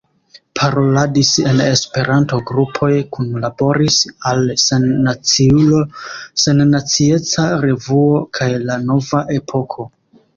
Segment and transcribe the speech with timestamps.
[0.59, 3.97] Paroladis en Esperanto-grupoj, kunlaboris
[4.31, 5.81] al Sennaciulo,
[6.45, 9.87] Sennacieca Revuo kaj La Nova Epoko.